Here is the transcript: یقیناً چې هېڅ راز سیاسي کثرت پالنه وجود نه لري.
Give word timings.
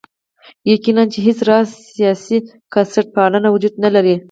یقیناً 0.73 1.03
چې 1.13 1.19
هېڅ 1.25 1.39
راز 1.49 1.67
سیاسي 1.95 2.37
کثرت 2.73 3.07
پالنه 3.15 3.49
وجود 3.51 3.73
نه 3.83 3.89
لري. 3.95 4.15